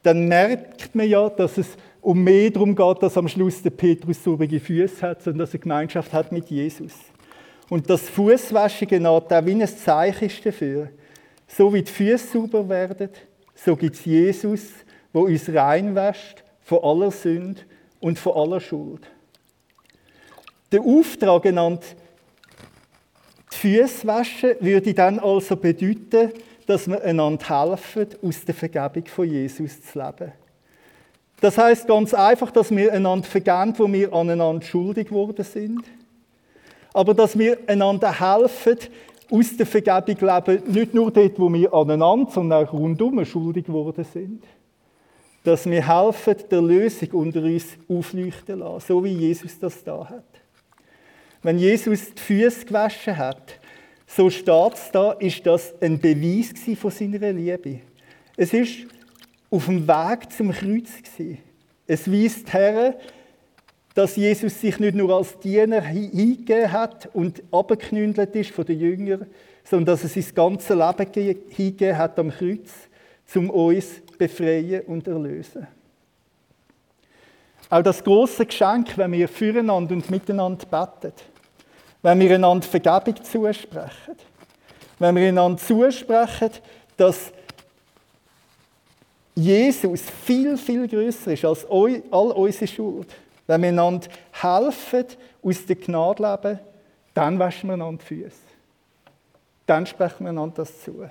dann 0.03 0.27
merkt 0.27 0.95
man 0.95 1.09
ja, 1.09 1.29
dass 1.29 1.59
es 1.59 1.77
um 2.01 2.25
mehr 2.25 2.51
darum 2.51 2.75
geht, 2.75 3.03
dass 3.03 3.19
am 3.19 3.29
Schluss 3.29 3.63
der 3.63 3.71
Petrus 3.71 4.25
saubere 4.25 4.59
Füße 4.59 5.03
hat, 5.03 5.23
sondern 5.23 5.41
dass 5.41 5.55
er 5.55 5.61
Gemeinschaft 5.61 6.13
hat 6.13 6.33
mit 6.33 6.49
Jesus. 6.49 6.95
Und 7.71 7.89
das 7.89 8.09
Fußwaschen 8.09 8.89
genau 8.89 9.17
auch 9.17 9.47
wie 9.47 9.55
ein 9.55 9.67
Zeichen 9.67 10.27
ist 10.27 10.45
dafür. 10.45 10.91
So 11.47 11.73
wie 11.73 11.83
die 11.83 11.91
Füße 11.91 12.33
sauber 12.33 12.69
werden, 12.69 13.09
so 13.55 13.77
gibt 13.77 13.97
es 13.97 14.05
Jesus, 14.05 14.61
der 15.15 15.23
uns 15.23 15.49
reinwäscht 15.49 16.43
von 16.63 16.83
aller 16.83 17.11
Sünde 17.13 17.63
und 18.01 18.19
von 18.19 18.35
aller 18.35 18.61
Schuld. 18.61 19.03
Der 20.73 20.81
Auftrag 20.81 21.45
genannt 21.45 21.97
die 23.53 23.57
Füße 23.57 24.07
waschen 24.07 24.55
würde 24.61 24.95
dann 24.95 25.19
also 25.19 25.57
bedeuten, 25.57 26.33
dass 26.67 26.89
wir 26.89 27.03
einander 27.03 27.45
helfen, 27.47 28.07
aus 28.23 28.45
der 28.45 28.55
Vergebung 28.55 29.07
von 29.07 29.29
Jesus 29.29 29.81
zu 29.83 29.99
leben. 29.99 30.33
Das 31.41 31.57
heißt 31.57 31.87
ganz 31.87 32.15
einfach, 32.15 32.51
dass 32.51 32.71
wir 32.71 32.93
einander 32.93 33.27
vergeben, 33.27 33.75
wo 33.77 33.93
wir 33.93 34.13
aneinander 34.13 34.65
schuldig 34.65 35.09
geworden 35.09 35.45
sind. 35.45 35.85
Aber 36.93 37.15
dass 37.15 37.39
wir 37.39 37.59
einander 37.67 38.13
helfen, 38.19 38.79
aus 39.31 39.57
der 39.57 39.67
Vergebung 39.67 40.17
leben, 40.29 40.73
nicht 40.73 40.95
nur 40.95 41.11
dort, 41.11 41.39
wo 41.39 41.53
wir 41.53 41.73
aneinander, 41.73 42.31
sondern 42.33 42.67
auch 42.67 42.73
rundum 42.73 43.25
schuldig 43.25 43.67
geworden 43.67 44.05
sind. 44.05 44.43
Dass 45.45 45.67
wir 45.67 45.87
helfen, 45.87 46.35
der 46.51 46.61
Lösung 46.61 47.11
unter 47.13 47.43
uns 47.43 47.65
aufleuchten 47.89 48.59
lassen, 48.59 48.87
so 48.89 49.05
wie 49.05 49.13
Jesus 49.13 49.59
das 49.59 49.83
da 49.85 50.09
hat. 50.09 50.25
Wenn 51.43 51.59
Jesus 51.59 52.13
die 52.13 52.21
Füße 52.21 52.67
gewaschen 52.67 53.17
hat, 53.17 53.59
so 54.07 54.29
steht 54.29 54.75
es 54.75 54.91
da, 54.91 55.13
ist 55.13 55.47
das 55.47 55.73
ein 55.81 55.99
Beweis 55.99 56.53
von 56.77 56.91
seiner 56.91 57.33
Liebe. 57.33 57.81
Es 58.37 58.53
ist 58.53 58.87
auf 59.51 59.67
dem 59.67 59.87
Weg 59.87 60.33
zum 60.33 60.51
Kreuz. 60.51 60.91
Es 61.87 62.11
weist 62.11 62.53
her, 62.53 62.97
dass 63.95 64.17
Jesus 64.17 64.61
sich 64.61 64.79
nicht 64.79 64.95
nur 64.95 65.17
als 65.17 65.39
Diener 65.39 65.83
hingegeben 65.83 66.71
hat 66.71 67.09
und 67.13 67.43
abgeknündelt 67.51 68.35
ist 68.37 68.51
von 68.51 68.65
den 68.65 68.79
Jüngern, 68.79 69.27
sondern 69.65 69.97
dass 69.97 70.05
er 70.05 70.23
sein 70.23 70.35
ganzes 70.35 70.69
Leben 70.71 71.41
hingegeben 71.49 71.99
hat 71.99 72.19
am 72.19 72.31
Kreuz, 72.31 72.71
um 73.35 73.51
uns 73.51 74.01
befreien 74.19 74.83
und 74.83 75.07
erlösen. 75.07 75.67
Auch 77.69 77.83
das 77.83 78.03
große 78.03 78.47
Geschenk, 78.47 78.97
wenn 78.99 79.13
wir 79.13 79.29
füreinander 79.29 79.95
und 79.95 80.11
miteinander 80.11 80.67
beten, 80.67 81.15
wenn 82.03 82.19
wir 82.19 82.35
einander 82.35 82.67
Vergebung 82.67 83.23
zusprechen, 83.23 84.17
wenn 84.99 85.15
wir 85.15 85.29
einander 85.29 85.59
zusprechen, 85.59 86.51
dass 86.97 87.33
Jesus 89.35 90.03
viel, 90.25 90.57
viel 90.57 90.89
größer 90.89 91.33
ist 91.33 91.45
als 91.45 91.65
all 91.71 92.03
unsere 92.11 92.67
Schuld. 92.67 93.09
Wenn 93.51 93.63
wir 93.63 93.69
einander 93.71 94.07
helfen, 94.31 95.07
aus 95.43 95.67
der 95.67 95.75
Gnade 95.75 96.23
leben, 96.23 96.61
dann 97.15 97.37
waschen 97.37 97.69
wir 97.69 97.75
einander 97.75 98.01
die 98.01 98.07
Füße. 98.07 98.37
Dann 99.67 99.85
sprechen 99.87 100.21
wir 100.21 100.29
einander 100.29 100.55
das 100.59 100.81
zu. 100.83 101.11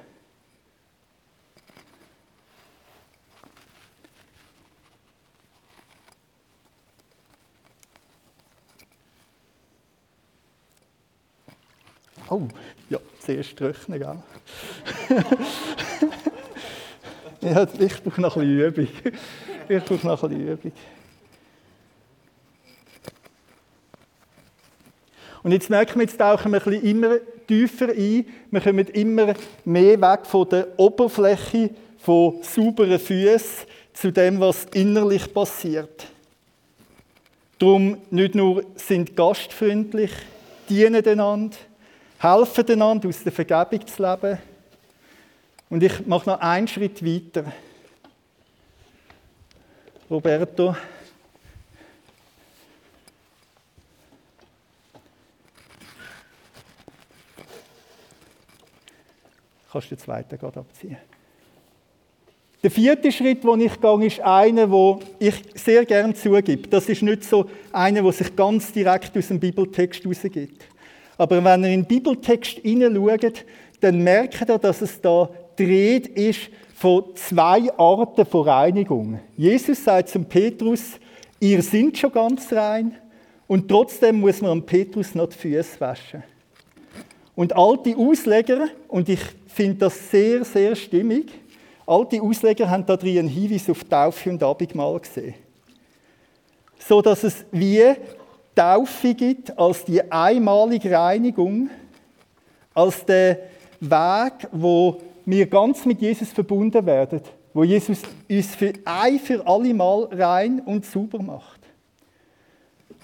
Oh, 12.29 12.43
ja, 12.89 12.99
zuerst 13.19 13.57
trocknen, 13.57 13.99
gell? 13.99 14.17
ja, 17.51 17.67
ich 17.77 18.01
brauche 18.01 18.21
noch 18.21 18.37
ein 18.37 18.73
bisschen 18.73 18.87
Übung. 18.87 18.87
Ich 19.67 19.83
brauche 19.83 20.07
noch 20.07 20.23
ein 20.23 20.29
bisschen 20.29 20.47
Übung. 20.47 20.71
Und 25.49 25.53
jetzt 25.53 25.71
merken 25.71 25.95
wir, 25.95 26.05
jetzt 26.05 26.19
tauchen 26.19 26.51
wir 26.51 26.59
ein 26.59 26.63
bisschen 26.63 26.83
immer 26.83 27.15
tiefer 27.47 27.89
ein. 27.89 28.23
Wir 28.51 28.61
kommen 28.61 28.87
immer 28.89 29.33
mehr 29.65 29.99
weg 29.99 30.27
von 30.27 30.47
der 30.47 30.67
Oberfläche 30.77 31.71
von 31.97 32.43
sauberen 32.43 32.99
Füßen 32.99 33.65
zu 33.91 34.11
dem, 34.11 34.39
was 34.39 34.65
innerlich 34.75 35.33
passiert. 35.33 36.05
Darum 37.57 37.97
nicht 38.11 38.35
nur 38.35 38.63
sind 38.75 39.15
gastfreundlich, 39.15 40.11
dienen 40.69 41.03
einander, 41.03 41.57
helfen 42.19 42.69
einander, 42.69 43.09
aus 43.09 43.23
der 43.23 43.31
Vergebung 43.31 43.87
zu 43.87 44.03
leben. 44.03 44.37
Und 45.71 45.81
ich 45.81 46.05
mache 46.05 46.29
noch 46.29 46.41
einen 46.41 46.67
Schritt 46.67 47.03
weiter. 47.03 47.51
Roberto. 50.11 50.75
Kannst 59.71 59.91
du 59.91 59.95
den 59.95 60.01
zweiten 60.01 60.37
gerade 60.37 60.59
abziehen? 60.59 60.97
Der 62.61 62.71
vierte 62.71 63.11
Schritt, 63.11 63.43
den 63.43 63.61
ich 63.61 63.79
gehe, 63.79 64.05
ist 64.05 64.19
einer, 64.19 64.69
wo 64.69 64.99
ich 65.17 65.35
sehr 65.55 65.85
gern 65.85 66.13
zugebe. 66.13 66.67
Das 66.67 66.89
ist 66.89 67.01
nicht 67.01 67.23
so 67.23 67.49
einer, 67.71 68.01
der 68.01 68.11
sich 68.11 68.35
ganz 68.35 68.73
direkt 68.73 69.17
aus 69.17 69.29
dem 69.29 69.39
Bibeltext 69.39 70.03
herausgibt. 70.03 70.65
Aber 71.17 71.43
wenn 71.43 71.63
ihr 71.63 71.69
in 71.69 71.81
den 71.81 71.85
Bibeltext 71.85 72.59
hineinschaut, 72.59 73.45
dann 73.79 73.99
merkt 73.99 74.49
ihr, 74.49 74.57
dass 74.57 74.81
es 74.81 74.99
da 74.99 75.29
dreht 75.55 76.07
ist 76.07 76.49
von 76.75 77.03
zwei 77.15 77.71
Arten 77.77 78.25
von 78.25 78.47
Reinigung. 78.47 79.19
Jesus 79.37 79.83
sagt 79.83 80.09
zum 80.09 80.25
Petrus, 80.25 80.99
ihr 81.39 81.61
seid 81.61 81.97
schon 81.97 82.11
ganz 82.11 82.51
rein 82.51 82.95
und 83.47 83.67
trotzdem 83.67 84.19
muss 84.19 84.41
man 84.41 84.51
am 84.51 84.65
Petrus 84.65 85.15
noch 85.15 85.27
die 85.27 85.37
Füße 85.37 85.79
waschen. 85.79 86.23
Und 87.35 87.55
alte 87.55 87.95
Ausleger, 87.95 88.67
und 88.89 89.07
ich 89.07 89.21
finde 89.59 89.75
das 89.75 90.09
sehr, 90.09 90.45
sehr 90.45 90.73
stimmig, 90.73 91.33
Alte 91.85 92.21
Ausleger 92.21 92.69
haben 92.69 92.85
da 92.85 92.95
drin 92.95 93.17
einen 93.17 93.27
Hinweis 93.27 93.69
auf 93.69 93.83
Taufe 93.83 94.29
und 94.29 94.41
Abendmahl 94.41 94.99
gesehen. 95.01 95.33
So 96.77 97.01
dass 97.01 97.25
es 97.25 97.43
wie 97.51 97.83
Taufe 98.55 99.13
gibt 99.15 99.57
als 99.57 99.83
die 99.83 100.09
einmalige 100.09 100.91
Reinigung, 100.91 101.69
als 102.73 103.03
der 103.05 103.39
Weg, 103.81 104.47
wo 104.53 105.01
wir 105.25 105.47
ganz 105.47 105.85
mit 105.85 105.99
Jesus 105.99 106.29
verbunden 106.29 106.85
werden, 106.85 107.19
wo 107.53 107.65
Jesus 107.65 107.99
uns 108.29 108.55
für 108.55 108.71
ein 108.85 109.19
für 109.19 109.45
alle 109.45 109.73
Mal 109.73 110.03
rein 110.11 110.61
und 110.61 110.85
sauber 110.85 111.21
macht. 111.21 111.59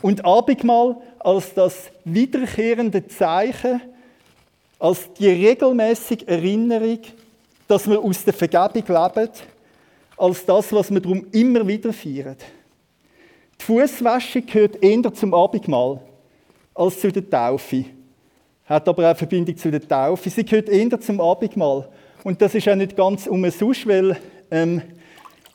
Und 0.02 0.24
Abendmahl 0.24 1.02
als 1.20 1.54
das 1.54 1.92
wiederkehrende 2.06 3.06
Zeichen, 3.08 3.82
als 4.80 5.12
die 5.14 5.30
regelmäßige 5.30 6.24
Erinnerung 6.26 7.00
dass 7.68 7.90
wir 7.90 8.00
aus 8.00 8.24
der 8.24 8.34
Vergebung 8.34 8.84
leben, 8.88 9.32
als 10.18 10.46
das, 10.46 10.72
was 10.72 10.92
wir 10.92 11.00
darum 11.00 11.26
immer 11.32 11.68
wieder 11.68 11.92
feiern. 11.92 12.38
Die 13.60 13.64
Fußwäsche 13.64 14.42
gehört 14.42 14.82
eher 14.84 15.14
zum 15.14 15.34
Abendmahl 15.34 16.00
als 16.74 17.00
zu 17.00 17.12
der 17.12 17.30
Taufe. 17.30 17.86
Hat 18.66 18.88
aber 18.88 19.12
auch 19.12 19.18
Verbindung 19.18 19.56
zu 19.58 19.72
der 19.72 19.88
Taufe. 19.88 20.30
Sie 20.30 20.46
gehört 20.46 20.70
eher 20.70 21.00
zum 21.00 21.22
Abendmahl. 21.22 21.88
Und 22.24 22.42
das 22.42 22.56
ist 22.56 22.68
auch 22.68 22.76
nicht 22.76 22.96
ganz 22.96 23.28
umsonst, 23.28 23.88
weil 23.88 24.18
ähm, 24.52 24.82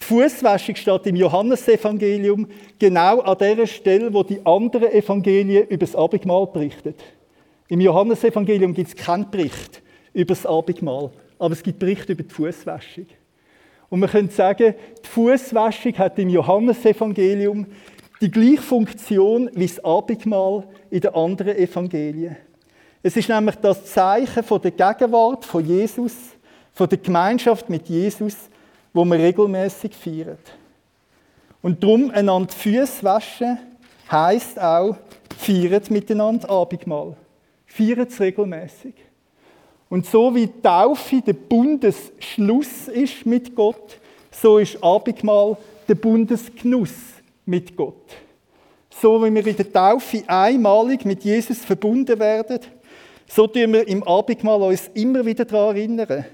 die 0.01 0.05
Fußwäsche 0.05 0.75
steht 0.75 1.07
im 1.07 1.17
Johannesevangelium 1.17 2.47
genau 2.79 3.21
an 3.21 3.39
der 3.39 3.67
Stelle, 3.67 4.13
wo 4.13 4.23
die 4.23 4.45
anderen 4.45 4.93
Evangelien 4.93 5.67
über 5.67 5.87
das 5.87 5.95
Abendmahl 5.95 6.47
berichten. 6.47 6.95
Im 7.71 7.81
Johannesevangelium 7.81 8.75
gibt 8.75 8.89
es 8.89 8.97
keinen 8.97 9.31
Bericht 9.31 9.81
über 10.13 10.35
das 10.35 10.45
Abendmahl 10.45 11.11
aber 11.41 11.55
es 11.55 11.63
gibt 11.63 11.79
Berichte 11.79 12.13
über 12.13 12.23
die 12.23 12.33
Fußwäschung. 12.35 13.07
Und 13.89 14.01
man 14.01 14.11
könnte 14.11 14.33
sagen, 14.33 14.75
die 15.03 15.09
Fußwäschung 15.09 15.99
hat 15.99 16.19
im 16.19 16.29
Johannesevangelium 16.29 17.67
die 18.21 18.31
gleiche 18.31 18.63
Funktion 18.63 19.51
wie 19.55 19.67
das 19.67 19.83
Abendmahl 19.83 20.65
in 20.91 21.01
den 21.01 21.15
anderen 21.15 21.57
Evangelien. 21.57 22.37
Es 23.03 23.17
ist 23.17 23.31
nämlich 23.31 23.57
das 23.57 23.87
Zeichen 23.87 24.45
von 24.45 24.61
der 24.61 24.73
Gegenwart 24.73 25.47
von 25.47 25.65
Jesus, 25.65 26.13
von 26.75 26.89
der 26.89 26.99
Gemeinschaft 26.99 27.71
mit 27.71 27.89
Jesus, 27.89 28.37
wo 28.93 29.07
man 29.07 29.19
regelmäßig 29.19 29.95
feiert. 29.95 30.53
Und 31.63 31.83
darum 31.83 32.11
einander 32.11 32.53
Füße 32.53 33.03
waschen 33.03 33.59
heisst 34.11 34.61
auch, 34.61 34.97
feiert 35.39 35.91
miteinander 35.91 36.51
Abendmahl. 36.51 37.17
Feiert 37.71 38.11
es 38.11 38.21
regelmäßig. 38.21 38.95
Und 39.89 40.05
so 40.05 40.35
wie 40.35 40.49
Taufe 40.61 41.23
der 41.23 41.35
Bundesschluss 41.35 42.89
ist 42.89 43.25
mit 43.25 43.55
Gott, 43.55 43.99
so 44.31 44.59
ist 44.59 44.83
Abendmahl 44.83 45.57
der 45.89 45.95
Bundesgenuss 45.95 46.95
mit 47.47 47.77
Gott. 47.77 48.07
So 48.91 49.25
wie 49.25 49.33
wir 49.33 49.47
in 49.47 49.57
der 49.57 49.73
Taufe 49.73 50.25
einmalig 50.27 51.05
mit 51.05 51.23
Jesus 51.23 51.59
verbunden 51.59 52.19
werden, 52.19 52.59
so 53.29 53.47
tun 53.47 53.73
wir 53.73 53.87
im 53.87 54.03
Abendmahl 54.03 54.63
uns 54.63 54.91
immer 54.95 55.25
wieder 55.25 55.45
daran 55.45 55.77
erinnern, 55.77 56.25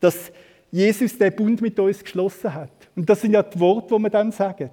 dass 0.00 0.32
Jesus 0.72 1.16
den 1.16 1.34
Bund 1.34 1.60
mit 1.60 1.78
uns 1.78 2.02
geschlossen 2.02 2.52
hat. 2.52 2.70
Und 2.96 3.08
das 3.08 3.20
sind 3.20 3.34
ja 3.34 3.42
die 3.42 3.58
Worte, 3.60 3.94
die 3.94 4.02
wir 4.02 4.10
dann 4.10 4.32
sagen. 4.32 4.70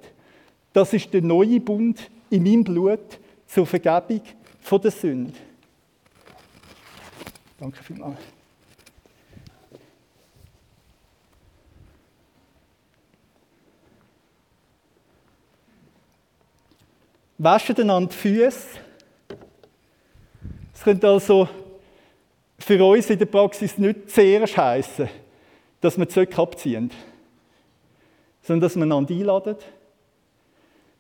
Das 0.74 0.92
ist 0.92 1.14
der 1.14 1.22
neue 1.22 1.60
Bund 1.60 2.10
in 2.32 2.44
meinem 2.44 2.64
Blut 2.64 3.20
zur 3.46 3.68
Vergebung 3.68 4.22
der 4.72 4.92
Sünde. 4.92 5.34
Danke 7.60 7.84
vielmals. 7.84 8.18
Waschen 17.38 17.78
einander 17.78 18.10
die 18.10 18.16
Füße. 18.16 18.80
Es 20.74 20.84
könnte 20.84 21.10
also 21.10 21.50
für 22.58 22.82
uns 22.86 23.10
in 23.10 23.20
der 23.20 23.26
Praxis 23.26 23.78
nicht 23.78 24.10
zuerst 24.10 24.58
heissen, 24.58 25.10
dass 25.82 25.98
wir 25.98 26.08
Zöcke 26.08 26.42
abziehen, 26.42 26.92
sondern 28.42 28.62
dass 28.62 28.76
wir 28.78 28.84
einander 28.84 29.14
einladen, 29.14 29.58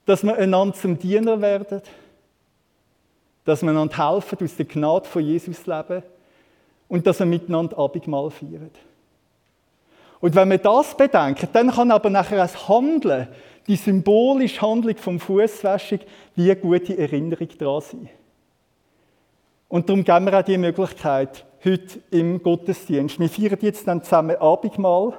dass 0.05 0.23
wir 0.23 0.35
einander 0.35 0.75
zum 0.75 0.99
Diener 0.99 1.39
werden, 1.39 1.81
dass 3.45 3.61
wir 3.61 3.69
einander 3.69 4.11
helfen, 4.11 4.37
aus 4.43 4.55
der 4.57 4.65
Gnade 4.65 5.07
von 5.07 5.23
Jesus 5.23 5.65
leben 5.65 6.03
und 6.89 7.07
dass 7.07 7.19
wir 7.19 7.25
miteinander 7.25 7.77
Abendmahl 7.77 8.29
feiern. 8.31 8.71
Und 10.19 10.35
wenn 10.35 10.49
wir 10.49 10.57
das 10.57 10.97
bedenken, 10.97 11.47
dann 11.53 11.71
kann 11.71 11.91
aber 11.91 12.09
nachher 12.09 12.37
das 12.37 12.67
Handeln, 12.67 13.29
die 13.67 13.77
symbolische 13.77 14.61
Handlung 14.61 14.97
vom 14.97 15.19
Fußwäschung, 15.19 15.99
wie 16.35 16.51
eine 16.51 16.59
gute 16.59 16.97
Erinnerung 16.97 17.47
daran 17.57 17.81
sein. 17.81 18.09
Und 19.69 19.87
darum 19.87 20.03
geben 20.03 20.25
wir 20.25 20.39
auch 20.39 20.43
die 20.43 20.57
Möglichkeit 20.57 21.45
heute 21.63 21.99
im 22.11 22.41
Gottesdienst. 22.41 23.19
Wir 23.19 23.29
feiern 23.29 23.59
jetzt 23.61 23.87
dann 23.87 24.03
zusammen 24.03 24.35
Abendmahl. 24.37 25.13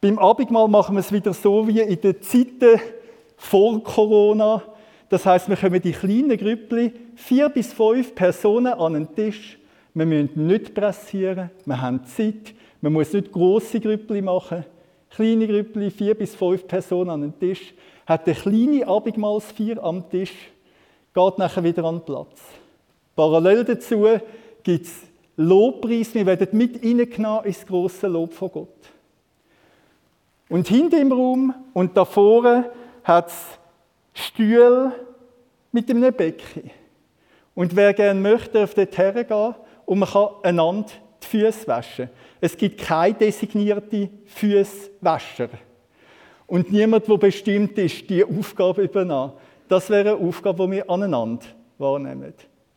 Beim 0.00 0.18
Abendmahl 0.18 0.66
machen 0.66 0.96
wir 0.96 1.00
es 1.00 1.12
wieder 1.12 1.32
so 1.34 1.68
wie 1.68 1.80
in 1.80 2.00
den 2.00 2.20
Zeiten 2.22 2.80
vor 3.36 3.82
Corona. 3.84 4.62
Das 5.10 5.26
heißt, 5.26 5.48
wir 5.48 5.56
kommen 5.56 5.82
die 5.82 5.92
kleinen 5.92 6.38
Grüppli, 6.38 6.92
vier 7.14 7.50
bis 7.50 7.72
fünf 7.72 8.14
Personen 8.14 8.72
an 8.72 8.94
den 8.94 9.14
Tisch 9.14 9.58
wir 9.94 10.06
müssen 10.06 10.46
nicht 10.46 10.74
pressieren, 10.74 11.50
wir 11.64 11.80
haben 11.80 12.04
Zeit, 12.04 12.54
man 12.80 12.92
muss 12.92 13.12
nicht 13.12 13.30
grosse 13.30 13.80
Grüppli 13.80 14.22
machen. 14.22 14.64
Kleine 15.10 15.46
Grüppli, 15.46 15.90
vier 15.90 16.14
bis 16.14 16.34
fünf 16.34 16.66
Personen 16.66 17.10
an 17.10 17.20
den 17.20 17.38
Tisch, 17.38 17.74
hat 18.06 18.26
eine 18.26 18.34
kleine 18.34 18.86
Abendmahlsfeier 18.86 19.82
am 19.82 20.08
Tisch, 20.08 20.32
geht 21.14 21.38
nachher 21.38 21.62
wieder 21.62 21.84
an 21.84 21.96
den 21.96 22.04
Platz. 22.04 22.40
Parallel 23.14 23.64
dazu 23.64 24.06
gibt 24.62 24.86
es 24.86 25.02
Lobpreis, 25.36 26.14
wir 26.14 26.26
werden 26.26 26.48
mit 26.52 26.82
reingenommen 26.82 27.44
ins 27.44 27.66
grosse 27.66 28.06
Lob 28.06 28.32
von 28.32 28.50
Gott. 28.50 28.68
Und 30.48 30.68
hinter 30.68 31.00
im 31.00 31.12
Raum 31.12 31.54
und 31.72 31.96
da 31.96 32.04
vorne 32.04 32.70
hat 33.04 33.28
es 33.28 33.58
Stühle 34.14 34.92
mit 35.72 35.88
einem 35.90 36.12
Becken. 36.12 36.70
Und 37.54 37.74
wer 37.76 37.92
gerne 37.94 38.20
möchte, 38.20 38.58
darf 38.58 38.74
dort 38.74 38.96
hergehen 38.96 39.54
und 39.92 39.98
man 39.98 40.08
kann 40.08 40.28
einander 40.42 40.88
die 41.22 41.26
Füße 41.26 41.68
waschen. 41.68 42.08
Es 42.40 42.56
gibt 42.56 42.80
keine 42.80 43.12
designierte 43.12 44.08
Füßwäscher. 44.24 45.50
Und 46.46 46.72
niemand, 46.72 47.06
der 47.06 47.18
bestimmt 47.18 47.76
ist, 47.76 48.08
die 48.08 48.24
Aufgabe 48.24 48.84
übernehmen. 48.84 49.32
Das 49.68 49.90
wäre 49.90 50.16
eine 50.16 50.26
Aufgabe, 50.26 50.64
die 50.64 50.72
wir 50.72 50.88
aneinander 50.88 51.44
wahrnehmen. 51.76 52.32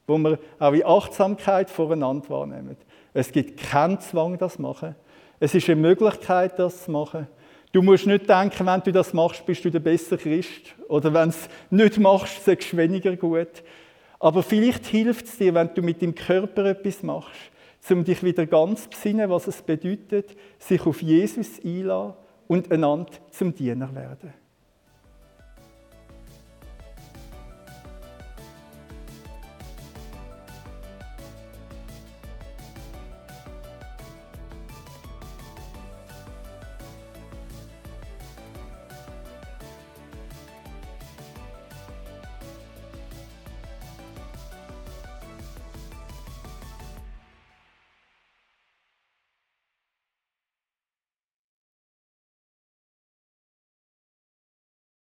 Wo 0.06 0.18
wir 0.18 0.40
auch 0.60 0.74
in 0.74 0.86
Achtsamkeit 0.86 1.70
voreinander 1.70 2.30
wahrnehmen. 2.30 2.76
Es 3.14 3.32
gibt 3.32 3.62
keinen 3.62 4.02
Zwang, 4.02 4.38
das 4.38 4.56
zu 4.56 4.62
machen. 4.62 4.96
Es 5.40 5.56
ist 5.56 5.70
eine 5.70 5.80
Möglichkeit, 5.80 6.60
das 6.60 6.84
zu 6.84 6.92
machen. 6.92 7.30
Du 7.72 7.82
musst 7.82 8.08
nicht 8.08 8.28
denken, 8.28 8.66
wenn 8.66 8.82
du 8.82 8.92
das 8.92 9.14
machst, 9.14 9.46
bist 9.46 9.64
du 9.64 9.72
der 9.72 9.80
bessere 9.80 10.18
Christ. 10.18 10.76
Oder 10.90 11.14
wenn 11.14 11.30
du 11.30 11.36
es 11.38 11.50
nicht 11.70 11.98
machst, 11.98 12.44
sagst 12.44 12.74
du 12.74 12.78
weniger 12.78 13.16
gut. 13.16 13.64
Aber 14.26 14.42
vielleicht 14.42 14.88
hilft 14.88 15.28
es 15.28 15.38
dir, 15.38 15.54
wenn 15.54 15.70
du 15.76 15.84
mit 15.84 16.02
dem 16.02 16.16
Körper 16.16 16.66
etwas 16.66 17.04
machst, 17.04 17.52
um 17.92 18.04
dich 18.04 18.24
wieder 18.24 18.48
ganz 18.48 18.88
besinnen, 18.88 19.30
was 19.30 19.46
es 19.46 19.62
bedeutet, 19.62 20.36
sich 20.58 20.84
auf 20.84 21.00
Jesus 21.04 21.64
einladen 21.64 22.16
und 22.48 22.72
einander 22.72 23.12
zum 23.30 23.54
Diener 23.54 23.94
werden. 23.94 24.34